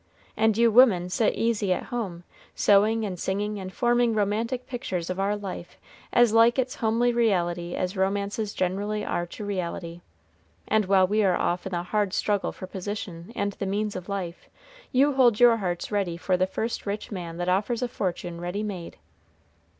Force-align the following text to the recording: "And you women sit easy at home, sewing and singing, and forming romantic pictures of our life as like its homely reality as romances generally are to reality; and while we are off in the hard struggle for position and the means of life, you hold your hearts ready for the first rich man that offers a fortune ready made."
"And 0.35 0.57
you 0.57 0.71
women 0.71 1.09
sit 1.09 1.35
easy 1.35 1.71
at 1.71 1.83
home, 1.93 2.23
sewing 2.55 3.05
and 3.05 3.19
singing, 3.19 3.59
and 3.59 3.71
forming 3.71 4.15
romantic 4.15 4.65
pictures 4.65 5.11
of 5.11 5.19
our 5.19 5.35
life 5.35 5.77
as 6.11 6.33
like 6.33 6.57
its 6.57 6.77
homely 6.77 7.13
reality 7.13 7.75
as 7.75 7.95
romances 7.95 8.55
generally 8.55 9.05
are 9.05 9.27
to 9.27 9.45
reality; 9.45 10.01
and 10.67 10.85
while 10.85 11.05
we 11.05 11.23
are 11.23 11.35
off 11.37 11.67
in 11.67 11.71
the 11.73 11.83
hard 11.83 12.13
struggle 12.13 12.51
for 12.51 12.65
position 12.65 13.31
and 13.35 13.53
the 13.53 13.67
means 13.67 13.95
of 13.95 14.09
life, 14.09 14.47
you 14.91 15.13
hold 15.13 15.39
your 15.39 15.57
hearts 15.57 15.91
ready 15.91 16.17
for 16.17 16.35
the 16.35 16.47
first 16.47 16.87
rich 16.87 17.11
man 17.11 17.37
that 17.37 17.47
offers 17.47 17.83
a 17.83 17.87
fortune 17.87 18.41
ready 18.41 18.63
made." 18.63 18.97